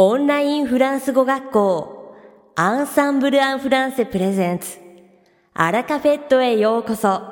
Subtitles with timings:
[0.00, 2.14] オンラインフランス語学校
[2.54, 4.76] アンサンブル・アン・フランセプレゼンツ
[5.54, 7.22] アラカフェットへようこそ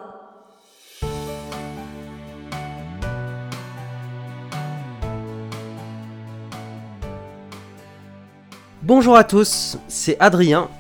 [8.83, 10.71] Bonjour à tous, c'est Adrien,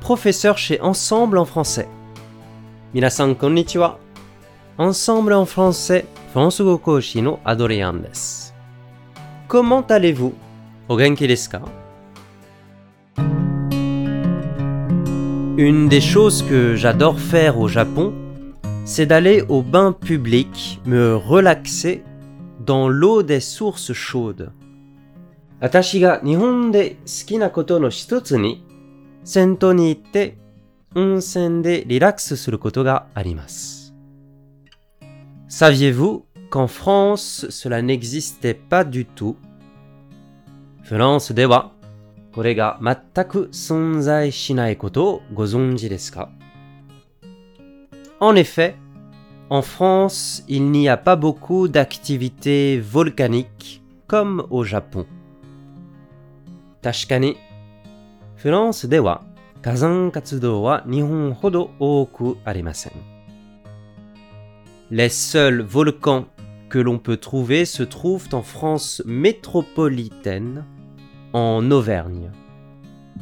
[0.00, 1.88] professeur chez Ensemble en français.
[2.94, 3.98] Minasan konnichiwa.
[4.78, 8.50] Ensemble en français, François Koshi no Adrien desu.
[9.46, 10.32] Comment allez-vous
[10.88, 11.62] O genki desu ka
[15.58, 18.14] Une des choses que j'adore faire au Japon,
[18.84, 22.04] c'est d'aller au bain public, me relaxer
[22.64, 24.52] dans l'eau des sources chaudes.
[25.60, 28.64] 私が日本で好きなことの一つに、
[29.24, 30.38] 銭湯に行って
[30.94, 33.92] 温泉でリラックスすることがあります。
[35.48, 39.36] Saviez-vous qu'en France, cela n'existait pas du tout
[40.92, 41.72] フランスでは、
[42.32, 46.30] これが全く存在しないことをご存知ですか
[48.20, 48.74] En effet,
[49.50, 55.06] en France, il n'y a pas beaucoup d'activités volcaniques comme au Japon.
[56.82, 57.36] 確かに、
[58.36, 59.22] フランスでは
[59.62, 62.92] 火山活動は日本ほど多くありません。
[64.90, 66.26] Les seuls volcans
[66.70, 70.64] que l'on peut trouver se trouvent en France métropolitaine,
[71.32, 72.30] en Auvergne.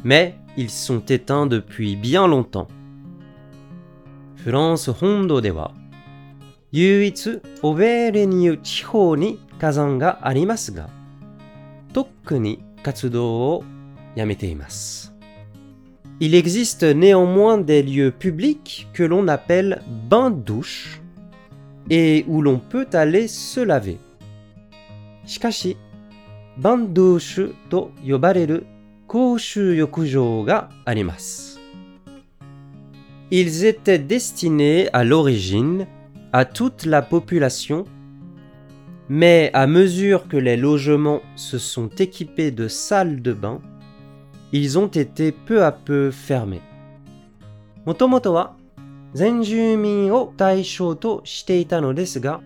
[0.03, 2.67] Mais ils sont éteints depuis bien longtemps.
[4.35, 5.73] フランス本土では
[6.71, 10.89] 唯一オベーレニュ地方に火山がありますが、
[11.93, 13.63] とっくに活動を
[14.15, 15.13] やめています。
[16.19, 21.01] Il existe néanmoins des lieux publics que l'on appelle bains-douches
[21.89, 23.97] et où l'on peut aller se laver.
[25.25, 25.77] しかし、
[26.57, 28.65] バンドゥーシュと呼ばれる
[29.07, 31.59] 公衆浴場があります。
[33.29, 35.85] Ils étaient destinés à l'origine
[36.31, 37.85] à toute la population,
[39.09, 43.59] mais à mesure que les logements se sont équipés de salles de bain,
[44.51, 46.61] ils ont été peu à peu fermés.
[47.85, 48.55] もともとは
[49.13, 52.41] 全住民を対象としていたのですが、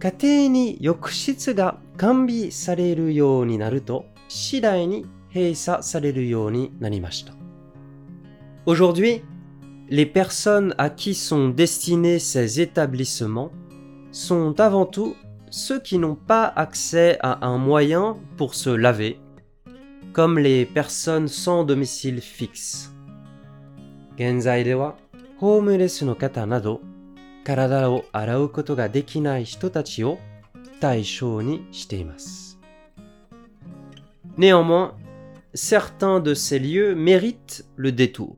[0.00, 7.34] 家庭に浴室が完備されるようになると、次第に閉鎖されるようになりました。
[8.66, 9.22] Aujourd'hui,
[9.88, 13.50] les personnes à qui sont destinés ces établissements
[14.10, 15.14] sont avant tout
[15.50, 19.18] ceux qui n'ont pas accès à un moyen pour se laver,
[20.12, 22.92] comme les personnes sans domicile fixe.
[24.16, 24.96] 現在では、
[25.38, 26.80] ホームレスの方など、
[27.44, 30.18] 体を洗うことができない人たちを
[30.80, 32.58] 対象にしています。
[34.36, 34.92] Néanmoins,
[35.54, 38.34] certains de ces lieux méritent le détour.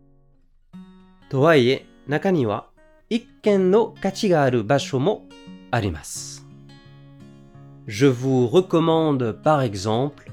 [1.30, 2.68] とはいえ、中には
[3.10, 5.26] 一見の価値がある場所も
[5.70, 6.46] あります。
[7.86, 10.30] Je vous recommande par exemple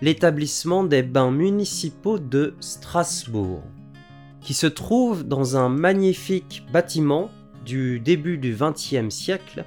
[0.00, 3.62] l'établissement des bains municipaux de Strasbourg,
[4.40, 7.30] qui se trouve dans un magnifique bâtiment
[7.64, 9.64] du début du XXe siècle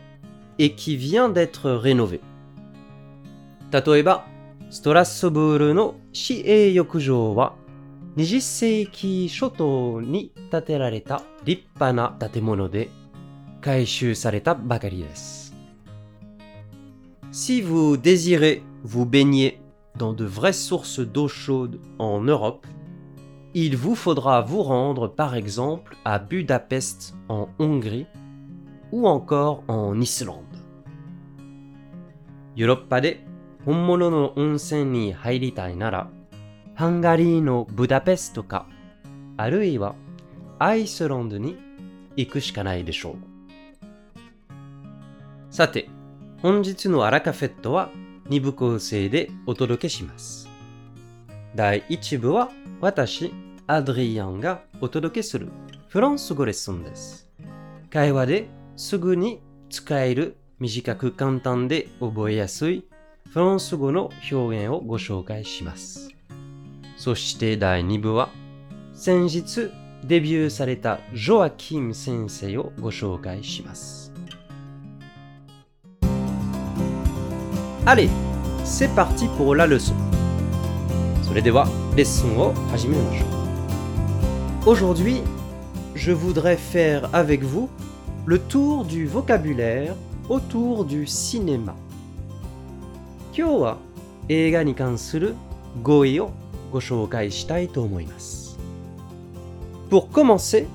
[0.58, 2.22] et qui vient d'être rénové.
[3.72, 4.26] 例えば、
[4.72, 7.54] ストラスブールの市営浴場は
[8.18, 12.90] 20世紀初頭に建てられた立派な建物で
[13.62, 15.54] 改修されたばかりです。
[17.32, 19.62] Si vous désirez vous baigner
[19.98, 22.66] dans de vraies sources d'eau chaude en Europe,
[23.54, 28.06] il vous faudra vous rendre par exemple à Budapest en Hongrie
[28.92, 30.46] ou encore en Islande.
[32.56, 33.26] ヨーロッパで
[33.66, 36.10] 本物の温泉に入りたいなら、
[36.76, 38.68] ハンガリーのブダペストか、
[39.38, 39.96] あるいは
[40.60, 41.58] アイスランドに
[42.18, 43.16] 行くしかないでしょう。
[45.50, 45.90] さて、
[46.42, 47.90] 本日のアラカフェットは
[48.30, 50.50] 2部構成でお届けします。
[51.55, 53.33] 第1部は私、
[53.69, 55.51] アドリアンがお届けする
[55.89, 57.31] フランス語レッスンです。
[57.91, 59.41] 会話ですぐに
[59.71, 62.85] 使える短く簡単で覚えやすい
[63.33, 66.11] フランス語の表現をご紹介します。
[66.97, 68.31] そして第2部は
[68.93, 69.71] 先日
[70.03, 74.13] デビューされたジョアキム先生をご紹介します。
[77.87, 78.09] Allez,
[78.65, 80.04] c'est parti pour la leçon.
[81.34, 81.66] それでは
[81.96, 83.30] レッスンを始めましょう。
[84.72, 85.22] Aujourd'hui,
[85.96, 87.70] je voudrais faire avec vous
[88.26, 89.96] le tour du vocabulaire
[90.30, 91.74] autour du cinéma.
[93.36, 93.78] 今日は
[94.28, 95.36] 映画に関する
[95.82, 96.32] 語彙を
[96.72, 98.58] ご紹介したいと思います。
[99.90, 100.68] Pour commencer,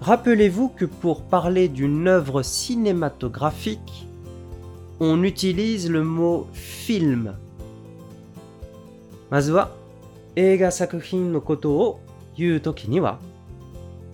[0.00, 4.06] rappelez-vous que pour parler d'une œuvre cinématographique,
[5.00, 7.34] on utilise le mot film.
[9.30, 9.70] まずは
[10.36, 12.00] 映画作品のことを
[12.36, 13.18] 言うときには、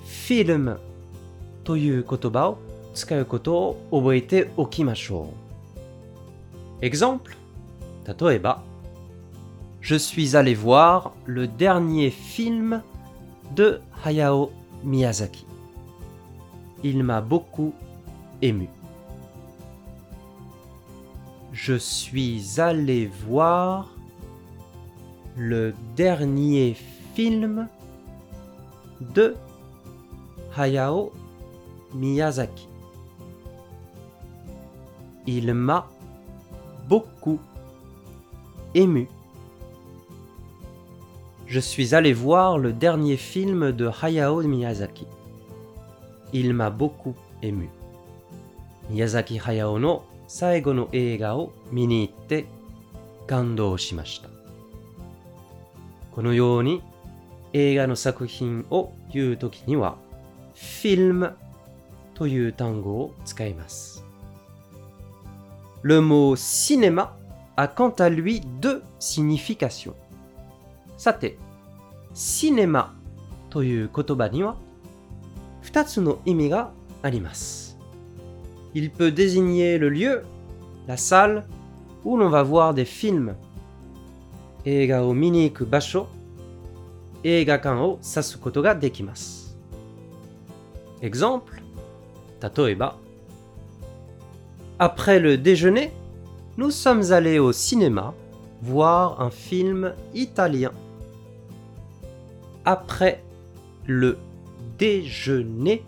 [0.05, 0.79] film
[1.65, 2.59] という言葉を
[2.95, 5.33] 使うことを覚えておきましょ
[6.81, 6.85] う。
[6.85, 7.37] Exemple
[8.07, 8.63] 例えば、
[9.81, 12.83] Je suis allé voir le dernier film
[13.55, 14.51] de Hayao
[14.85, 15.47] Miyazaki.
[16.83, 17.73] Il m'a beaucoup
[18.43, 18.69] ému.
[21.53, 23.91] Je suis allé voir
[25.38, 26.76] le dernier
[27.14, 27.68] film
[29.02, 29.36] de
[30.58, 31.12] Hayao
[31.94, 32.68] Miyazaki.
[35.28, 35.88] Il m'a
[36.88, 37.40] beaucoup
[38.74, 39.10] ému.
[41.48, 45.06] Je suis allé voir le dernier film de Hayao Miyazaki.
[46.32, 47.70] Il m'a beaucoup ému.
[48.90, 51.36] Miyazaki Hayao no Saigo no Eiga
[53.28, 54.35] Kando shimashita.
[56.15, 56.83] このように
[57.53, 59.97] 映画の作品を言うときには、
[60.55, 61.37] フィルム
[62.15, 64.05] という単語を使います。
[65.83, 67.11] Le mot cinéma
[67.57, 69.95] a quant à lui deux significations.
[70.97, 71.39] さて、
[72.15, 72.95] シネマ
[73.49, 74.57] という言葉には
[75.63, 76.71] 二つの意味が
[77.03, 77.79] あります。
[78.75, 80.25] Il peut désigner le lieu,
[80.87, 81.45] la salle
[82.05, 83.35] où l'on va voir des films.
[84.65, 86.09] 映画を見に行く場所、
[87.25, 89.57] 映画館を指すことができます。
[91.01, 91.61] Exemple
[92.41, 92.97] 例えば
[94.79, 95.93] Après le déjeuner,
[96.57, 98.15] nous sommes allés au cinéma
[98.63, 100.73] voir un film italien.
[102.65, 103.23] Après
[103.87, 104.17] le
[104.79, 105.83] déjeuner,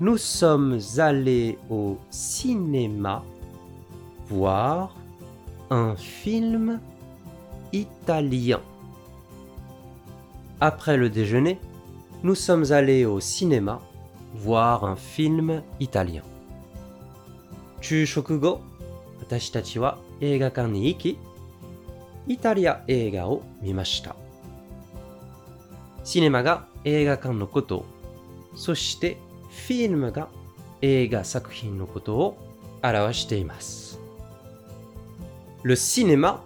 [0.00, 3.22] nous sommes allés au cinéma
[4.28, 4.94] voir
[5.71, 6.81] un film
[7.71, 8.59] italien.
[10.59, 11.59] Après le déjeuner,
[12.23, 13.79] nous sommes allés au cinéma
[14.35, 16.23] voir un film italien.
[17.79, 18.59] Chushokugo,
[19.19, 20.97] watashi tachi wa eigakan ni
[22.27, 24.13] Italia eiga o mimashita.
[26.03, 27.85] Cinéma ga eigakan no koto,
[28.55, 29.15] soshite
[29.49, 30.27] film ga
[30.81, 32.35] eiga sakuhin no koto o
[32.83, 34.00] arawashite imasu.
[35.63, 36.41] Le cinéma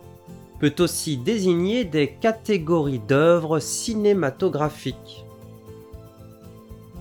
[0.59, 5.25] peut aussi désigner des catégories d'œuvres cinématographiques.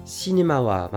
[0.05, 0.91] Cinéma wa.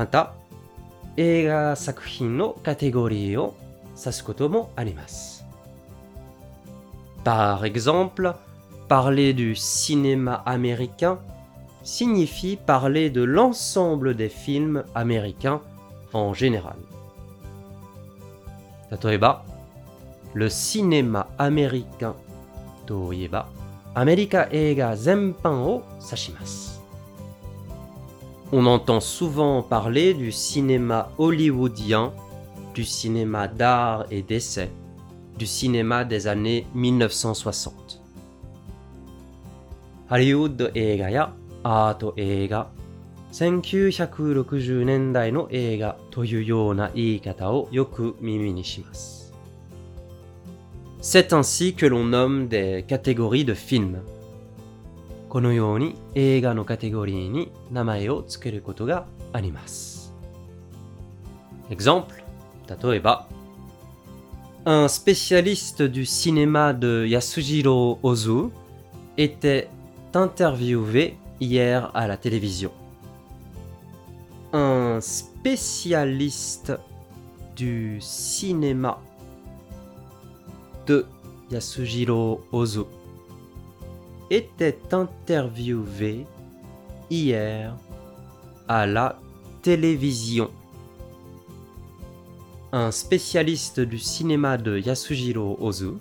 [7.24, 8.34] Par exemple,
[8.88, 11.20] parler du cinéma américain
[11.84, 15.62] signifie parler de l'ensemble des films américains
[16.14, 16.78] en général.
[18.90, 19.44] Tatoeba
[20.37, 22.15] le cinéma américain
[22.87, 23.49] といえば、
[23.95, 26.81] アメリカ映画全般を指します。
[28.51, 32.13] On entend souvent parler du cinéma hollywoodien,
[32.75, 34.71] du cinéma d'art et d'essai,
[35.39, 38.01] du cinéma des années 1960.
[40.09, 42.69] ハリウッド映画やアート映画、
[43.33, 49.26] 1960年代の映画というような言い方をよく耳にします。
[51.01, 54.03] C'est ainsi que l'on nomme des catégories de films.
[55.33, 60.13] このように映画のカテゴリーに名前を付けることがあります。
[61.71, 62.23] Exemple
[62.69, 63.27] 例えば
[64.67, 68.51] Un spécialiste du cinéma de Yasujiro Ozu
[69.17, 69.71] était
[70.15, 72.71] interviewé hier à la télévision.
[74.53, 76.75] Un spécialiste
[77.57, 79.01] du cinéma
[80.87, 81.07] de
[81.51, 82.85] Yasujiro Ozu
[84.31, 86.27] était interviewé
[87.11, 87.77] hier
[88.69, 89.19] à la
[89.61, 90.51] télévision.
[92.73, 95.99] Un spécialiste du cinéma de Yasujiro Ozu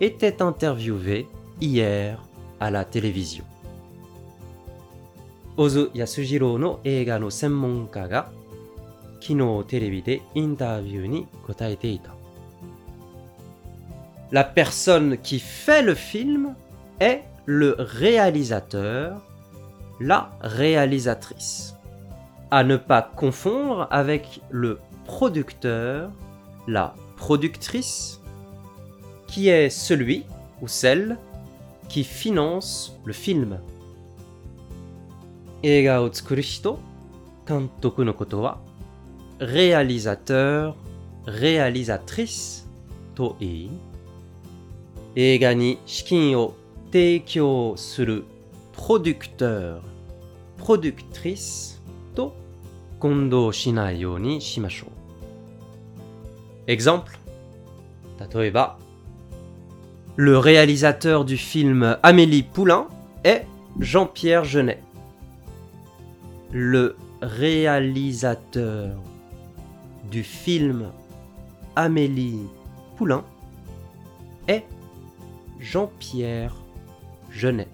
[0.00, 1.26] était interviewé
[1.60, 2.22] hier
[2.60, 3.44] à la télévision.
[5.56, 8.30] Ozu Yasujiro の映画の専門家が
[9.20, 12.17] 昨日テレビでインタビューに答えていた。
[14.32, 16.54] La personne qui fait le film
[17.00, 19.20] est le réalisateur,
[20.00, 21.76] la réalisatrice.
[22.50, 26.10] À ne pas confondre avec le producteur,
[26.66, 28.20] la productrice,
[29.26, 30.24] qui est celui
[30.62, 31.18] ou celle
[31.88, 33.58] qui finance le film.
[35.62, 36.78] 映画を作る人、
[37.48, 38.58] 監督のことは、
[39.38, 40.76] réalisateur,
[41.26, 42.66] réalisatrice
[43.14, 43.70] と言い、
[45.16, 46.54] 映画に資金を
[46.92, 48.24] 提供する
[48.76, 49.80] producteur,
[50.58, 51.80] productrice
[52.14, 52.34] と
[52.98, 56.70] 混同しないようにしましょう。
[56.70, 57.24] Exemple
[58.32, 58.78] 例えば、
[60.16, 62.88] le réalisateur du film Amélie Poulain
[63.24, 63.46] est
[63.80, 64.80] Jean-Pierre Genet.
[66.52, 68.96] Le réalisateur
[70.10, 70.92] du film
[71.74, 72.46] Amélie
[72.96, 73.24] Poulain
[74.46, 74.64] est
[75.59, 76.55] Jean-Pierre
[77.29, 77.67] Jeunet,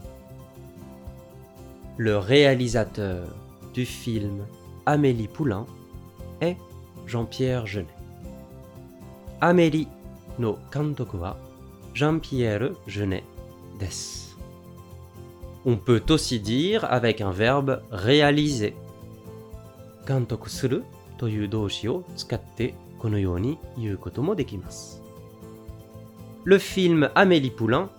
[1.97, 3.27] le réalisateur
[3.75, 4.47] du film
[4.87, 5.67] Amélie Poulain
[6.41, 6.57] est
[7.05, 7.95] Jean-Pierre Jeunet.
[9.39, 9.87] Amélie
[10.39, 11.37] no kantoku wa
[11.93, 13.23] Jean-Pierre Jeunet
[13.79, 14.33] des.
[15.63, 18.75] On peut aussi dire avec un verbe réaliser.
[20.07, 20.81] Kantoku suru
[21.19, 21.47] toyu
[22.15, 23.19] tsukatte kono
[26.44, 27.90] Le film Amélie Poulain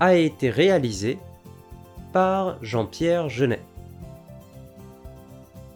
[0.00, 1.18] a été réalisé
[2.12, 3.62] par Jean-Pierre Genet.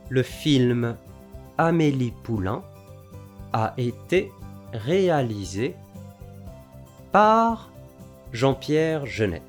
[0.08, 0.96] Le film
[1.58, 2.62] Amélie Poulain
[3.52, 4.30] a été
[4.72, 5.74] réalisé
[7.12, 7.70] par
[8.32, 9.42] Jean-Pierre Genet.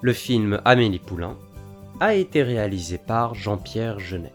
[0.00, 1.36] Le film Amélie Poulain
[2.00, 4.32] a été réalisé par Jean-Pierre Genet.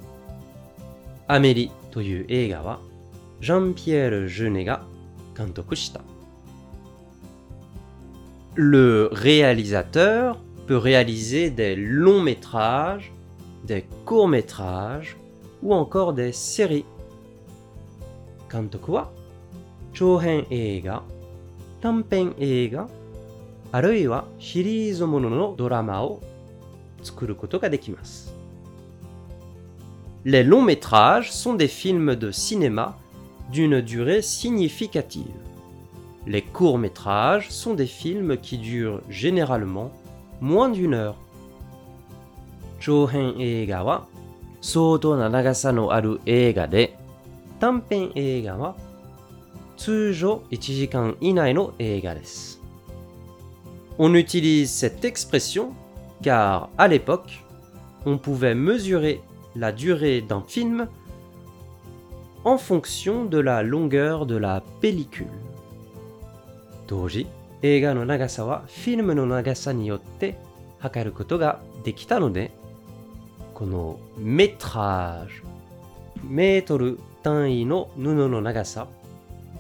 [1.28, 2.80] Amélie という映画は
[3.42, 4.82] ジャンピエール・ジュネが
[5.38, 6.02] 監督した。
[8.57, 13.13] le réalisateur peut réaliser des longs métrages,
[13.65, 15.17] des courts métrages
[15.63, 16.85] ou encore des séries.
[30.25, 32.97] Les longs métrages sont des films de cinéma
[33.51, 35.44] d'une durée significative.
[36.27, 39.91] Les courts-métrages sont des films qui durent généralement
[40.41, 41.17] moins d'une heure.
[53.99, 55.73] On utilise cette expression
[56.23, 57.43] car à l'époque,
[58.07, 59.21] on pouvait mesurer
[59.57, 60.89] la durée d'un film
[62.45, 65.27] en fonction de la longueur de la pellicule.
[66.88, 67.28] 当時、
[67.62, 70.40] 映画の長さはフィルムの長さによって
[70.80, 72.52] 測ることができたので、
[73.54, 75.34] このメトラージ、
[76.24, 78.88] メートル単位の布の長さ、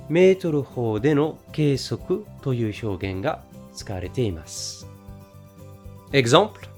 [0.07, 4.87] メートル法での計測という表現が使われています。
[6.11, 6.69] Exemple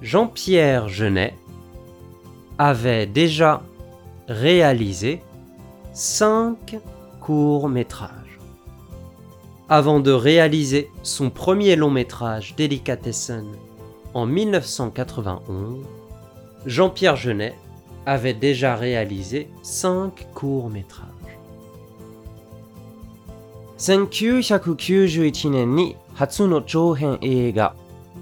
[0.01, 1.35] Jean-Pierre Genet
[2.57, 3.61] avait déjà
[4.29, 5.21] réalisé
[5.91, 6.79] cinq
[7.19, 8.28] courts-métrages
[9.68, 13.46] Avant de réaliser son premier long métrage Délicatessen
[14.12, 15.84] en 1991,
[16.66, 17.54] Jean-Pierre Genet
[18.06, 21.08] avait déjà réalisé cinq courts-métrages.
[23.78, 27.74] 1991年に初の長編映画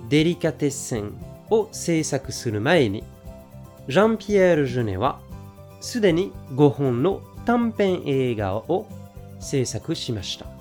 [0.08, 1.12] デリカテッセン
[1.50, 3.04] を制作する前に
[3.88, 5.20] ジャンピエール・ジュネは
[5.80, 8.86] すでに5本の短編映画を
[9.40, 10.55] 制作しました。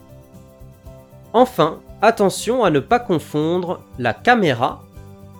[1.35, 4.83] Enfin, attention à ne pas confondre la caméra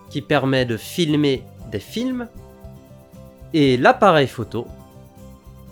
[0.10, 2.27] qui permet de filmer des films
[3.53, 4.67] et l'appareil photo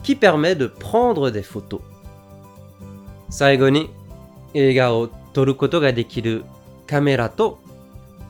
[0.04, 1.82] qui permet de prendre des photos.
[3.30, 3.90] 最後に
[4.56, 6.44] 映画を撮ることができる
[6.88, 7.60] カメラと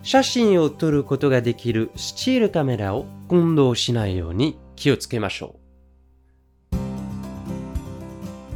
[0.04, 5.60] 写真を撮ることができるスチールカメラを混同しないように気をつけましょう。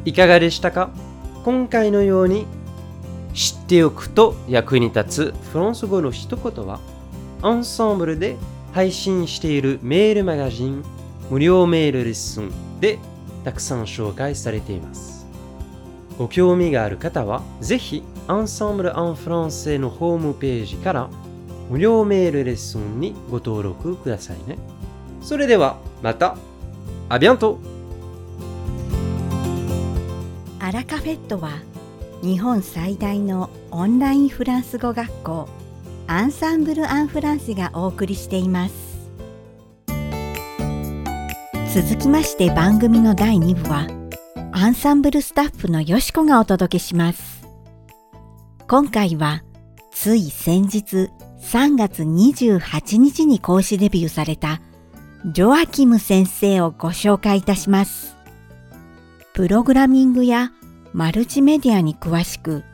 [0.06, 0.90] いかがでしたか
[1.46, 2.46] 今回のように
[3.39, 6.81] 知っておくと役に立つフランス語の一言は
[7.41, 8.37] アンサンブルで
[8.73, 10.83] 配信しているメールマガジン
[11.31, 12.99] 無料メールレッスンで
[13.45, 15.25] たくさん紹介されています。
[16.19, 21.09] ご興味がある方はぜひアンサンブル・アン・フランセのホームページから
[21.71, 24.59] 無料メールレッスンにご登録くださいね。
[25.23, 26.37] それではまた、
[27.09, 27.61] アビアント
[30.59, 31.51] アラカフェットは
[32.21, 35.49] 日本最大のオンラインフランス語学校
[36.09, 38.75] アンサンブル・アン・フランセがお送りしています。
[41.73, 43.87] 続きまして番組の第2部は
[44.51, 47.47] アンサンブルスタッフのよしこがお届けします。
[48.67, 49.45] 今回は
[49.93, 51.11] つい先日
[51.41, 54.61] 3月28日に講師デビューされた
[55.25, 58.17] ジョアキム先生をご紹介いたします。
[59.35, 60.51] プログラミングや
[60.99, 62.65] マルチメディアに詳しく、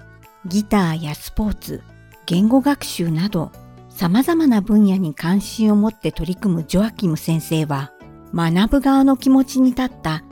[0.47, 1.83] ギターやスポーツ、
[2.25, 3.53] 言語学習など
[3.91, 7.93] 様々な分野に関心を持って取り組むジョアキム先生は、
[8.35, 10.25] 学ぶ側の気持ちに立った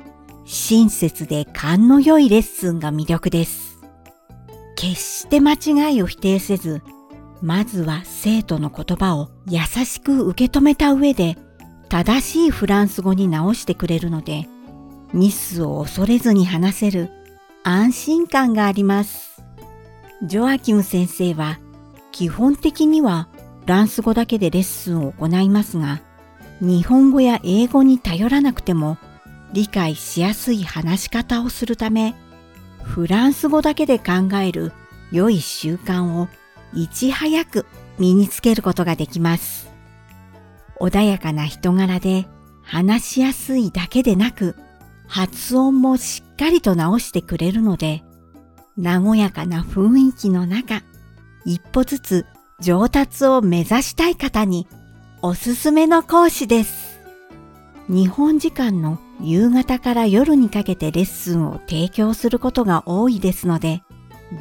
[0.47, 3.79] 親切で勘の良いレッスンが魅力です。
[4.75, 6.81] 決して間違いを否定せず、
[7.43, 11.37] まずは生徒の言葉を優しく受け止めた上で、
[11.91, 14.49] 正しいフランス語に直してくれるので、
[15.13, 17.11] ミスを恐れずに話せる
[17.65, 19.41] 安心感があります。
[20.25, 21.61] ジョアキム先生は
[22.11, 23.29] 基本的には
[23.63, 26.01] フランス語だけでレッスンを行いますが、
[26.61, 28.99] 日本語や英語に頼らなくても
[29.53, 32.17] 理解しやすい話し方をするため、
[32.83, 34.73] フランス語だけで考える
[35.13, 36.29] 良い習慣を
[36.75, 37.67] いち早く
[37.99, 39.71] 身につけることができます。
[40.81, 42.27] 穏やかな人柄で
[42.65, 44.57] 話しやすいだけでなく、
[45.07, 48.03] 発音もしっかりと直してくれるので、
[48.77, 50.83] 和やかな雰囲気の中、
[51.45, 52.27] 一歩ずつ
[52.59, 54.67] 上達を目指したい方に
[55.23, 57.01] おすすめの講師です。
[57.89, 63.83] 日本時間の夕方から夜にかけてレッスンを提供することが多いですので、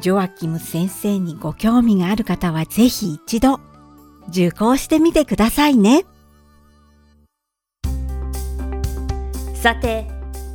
[0.00, 3.60] ジョアキム先生にご興味がある方はぜひ一度
[4.28, 6.04] 受講してみてくださいね。
[9.54, 10.11] さて、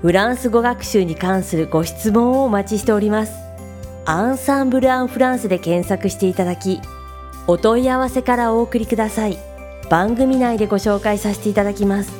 [0.00, 3.32] フランス語学習に関するご質問をお待ちしております。
[4.04, 6.80] アンサンブル・アン・フランスで検索していただき、
[7.48, 9.36] お問い合わせからお送りください。
[9.90, 12.12] 番組内でご紹介させていただきます。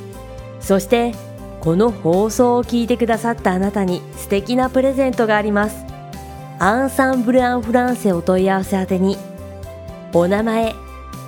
[0.60, 1.12] そして、
[1.60, 5.84] この放送を聞いてくださったあなたに素敵なプレゼントがあります。
[6.58, 9.16] アンサンブル・アン・フランセお問い合わせ宛てに、
[10.12, 10.74] お名前、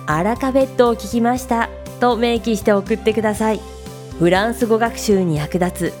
[0.05, 1.69] アラカフェットを聞きました
[2.01, 3.61] と明記して送ってください。
[4.19, 6.00] フランス語学習に役立つ